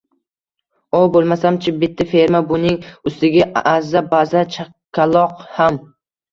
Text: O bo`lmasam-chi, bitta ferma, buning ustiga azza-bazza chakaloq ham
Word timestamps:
O 0.99 1.01
bo`lmasam-chi, 1.17 1.73
bitta 1.83 2.07
ferma, 2.15 2.41
buning 2.53 2.81
ustiga 3.13 3.53
azza-bazza 3.75 4.45
chakaloq 4.59 5.49
ham 5.63 5.83